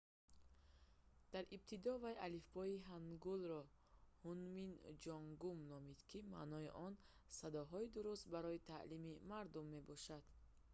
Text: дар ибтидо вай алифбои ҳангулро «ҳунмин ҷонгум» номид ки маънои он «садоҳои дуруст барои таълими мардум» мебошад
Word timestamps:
дар 1.33 1.43
ибтидо 1.55 1.93
вай 2.03 2.15
алифбои 2.27 2.83
ҳангулро 2.91 3.61
«ҳунмин 4.23 4.71
ҷонгум» 5.05 5.59
номид 5.73 5.99
ки 6.09 6.19
маънои 6.33 6.69
он 6.85 6.93
«садоҳои 7.39 7.91
дуруст 7.95 8.25
барои 8.35 8.63
таълими 8.71 9.13
мардум» 9.31 9.65
мебошад 9.75 10.23